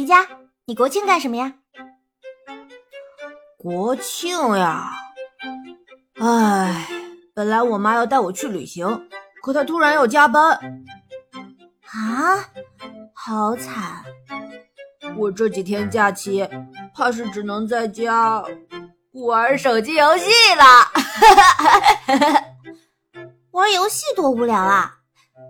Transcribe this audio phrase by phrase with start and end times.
[0.00, 0.26] 迪迦，
[0.64, 1.52] 你国庆干什么呀？
[3.58, 4.90] 国庆呀，
[6.18, 6.88] 唉，
[7.34, 9.06] 本来我妈要带我去旅行，
[9.42, 10.58] 可她突然要加班。
[11.92, 12.48] 啊，
[13.12, 14.02] 好惨！
[15.18, 16.48] 我这几天假期，
[16.94, 18.42] 怕是只能在家
[19.12, 20.64] 玩手机游戏了。
[23.52, 24.94] 玩游戏多无聊啊！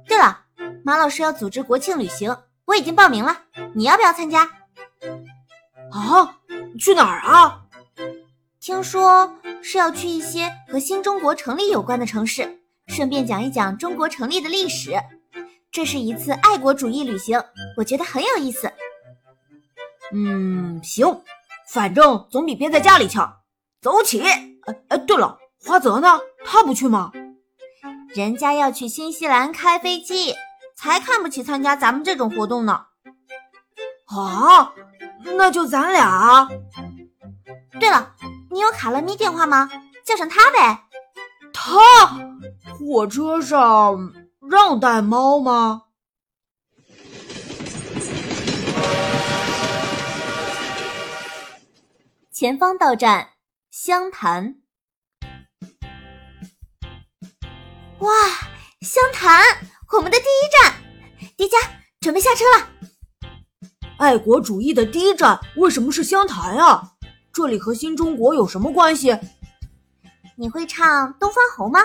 [0.08, 0.40] 对了，
[0.84, 2.36] 马老师要组织国庆旅行，
[2.70, 3.36] 我已经报名了，
[3.74, 4.48] 你要不要参加？
[5.90, 6.36] 啊，
[6.78, 7.62] 去哪儿啊？
[8.60, 14.92] 听说是要去一些和新中国成立有关的城市，顺便讲一讲中国成立的历史。
[15.72, 17.42] 这是一次爱国主义旅行，
[17.76, 18.72] 我觉得很有意思。
[20.12, 21.22] 嗯，行，
[21.66, 23.38] 反正总比憋在家里强。
[23.80, 24.20] 走起！
[24.20, 24.54] 哎
[24.90, 26.20] 哎，对了，花泽呢？
[26.44, 27.10] 他不去吗？
[28.14, 30.34] 人家要去新西兰开飞机，
[30.80, 32.86] 才看不起参加咱们这种活动呢。
[34.06, 34.72] 啊，
[35.36, 36.48] 那就咱俩。
[37.78, 38.14] 对了，
[38.50, 39.70] 你有卡乐咪电话吗？
[40.06, 40.84] 叫上他呗。
[41.52, 41.78] 他？
[42.78, 44.14] 火车上
[44.50, 45.82] 让带猫吗？
[52.32, 53.32] 前方到站
[53.70, 54.56] 湘潭。
[57.98, 58.10] 哇，
[58.80, 59.44] 湘潭，
[59.92, 60.74] 我们的第一站，
[61.36, 61.56] 迪迦，
[62.00, 63.28] 准备下车了。
[63.98, 66.92] 爱国主义的第一站为什么是湘潭啊？
[67.32, 69.18] 这里和新中国有什么关系？
[70.36, 70.86] 你会唱
[71.18, 71.80] 《东方红》吗？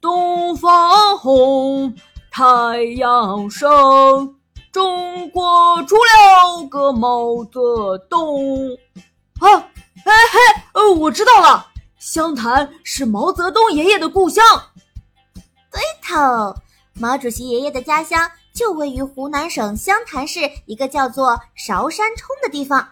[0.00, 1.94] 东方红，
[2.32, 4.36] 太阳升，
[4.72, 8.76] 中国出了个毛泽东。
[9.38, 9.48] 啊，
[10.04, 10.38] 哎嘿，
[10.74, 11.68] 哦，我知道了，
[12.00, 14.44] 湘潭是毛泽东爷爷的故乡。
[15.70, 16.54] 对头，
[16.94, 22.88] 毛主席爷爷的家乡就位于湖南省湘潭市一个叫做韶山冲的地方。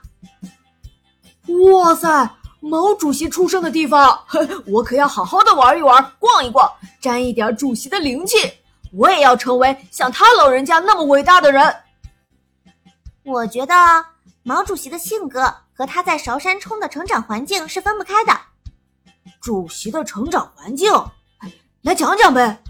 [1.72, 4.24] 哇塞，毛主席出生的地方，
[4.66, 6.70] 我可要好好的玩一玩，逛一逛，
[7.00, 8.36] 沾一点主席的灵气。
[8.92, 11.76] 我也要成为像他老人家那么伟大的人。
[13.22, 13.74] 我觉得
[14.42, 18.32] 毛主席的性格和他在韶山冲的成长环境是分不开的。
[19.40, 20.90] 主席的成长环境，
[21.82, 22.62] 来讲讲呗。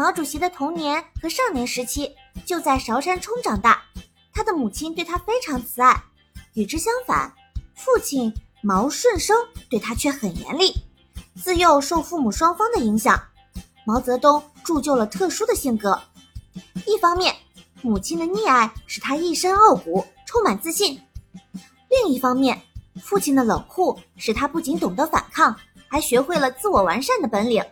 [0.00, 2.16] 毛主席的童年和少年时期
[2.46, 3.82] 就在韶山冲长大，
[4.32, 5.94] 他的母亲对他非常慈爱。
[6.54, 7.30] 与之相反，
[7.74, 9.36] 父亲毛顺生
[9.68, 10.72] 对他却很严厉。
[11.36, 13.22] 自幼受父母双方的影响，
[13.84, 16.00] 毛泽东铸就了特殊的性格。
[16.86, 17.36] 一方面，
[17.82, 20.98] 母亲的溺爱使他一身傲骨，充满自信；
[21.90, 22.58] 另一方面，
[23.02, 25.54] 父亲的冷酷使他不仅懂得反抗，
[25.88, 27.62] 还学会了自我完善的本领。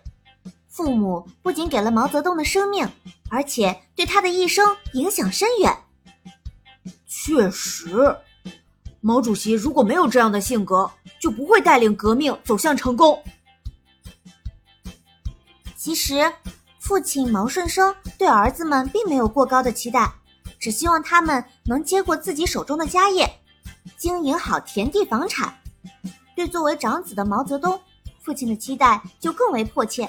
[0.68, 2.88] 父母不仅给了毛泽东的生命，
[3.30, 5.76] 而且对他的一生影响深远。
[7.06, 8.16] 确实，
[9.00, 10.90] 毛主席如果没有这样的性格，
[11.20, 13.22] 就不会带领革命走向成功。
[15.76, 16.32] 其实，
[16.78, 20.12] 父亲毛顺生对儿子们并没有过高的期待，
[20.58, 23.28] 只希望他们能接过自己手中的家业，
[23.96, 25.58] 经营好田地房产。
[26.36, 27.80] 对作为长子的毛泽东，
[28.22, 30.08] 父亲的期待就更为迫切。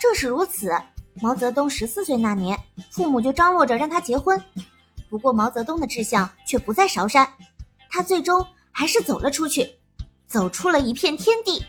[0.00, 0.72] 正是如此，
[1.20, 2.58] 毛泽东十四岁那年，
[2.90, 4.42] 父母就张罗着让他结婚。
[5.10, 7.30] 不过，毛泽东的志向却不在韶山，
[7.90, 9.78] 他最终还是走了出去，
[10.26, 11.62] 走出了一片天地。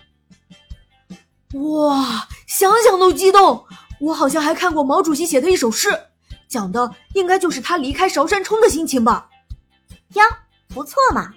[1.59, 3.65] 哇，想想都激动！
[3.99, 5.89] 我好像还看过毛主席写的一首诗，
[6.47, 9.29] 讲的应该就是他离开韶山冲的心情吧？
[10.13, 10.23] 呀，
[10.69, 11.33] 不错嘛！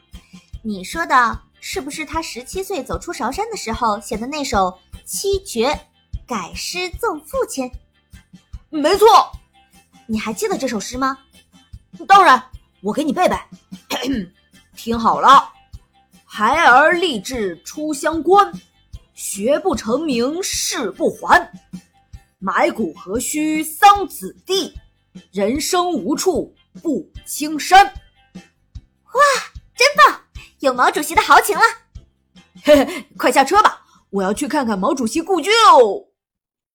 [0.63, 5.89] 你说的是不是他十七岁走出韶山的时候写的那首七绝？
[6.27, 7.71] 改诗赠父亲，
[8.71, 9.07] 没错。
[10.07, 11.19] 你还记得这首诗吗？
[12.09, 12.43] 当然，
[12.83, 13.37] 我给你背背。
[14.75, 15.53] 听好了：
[16.25, 18.53] 孩儿立志出乡关，
[19.15, 21.53] 学不成名誓不还。
[22.39, 24.75] 埋骨何须桑梓地，
[25.31, 27.85] 人生无处不青山。
[27.85, 29.23] 哇，
[29.75, 30.21] 真棒！
[30.61, 31.63] 有毛主席的豪情了。
[32.63, 36.09] 嘿嘿，快下车吧，我要去看看毛主席故居喽。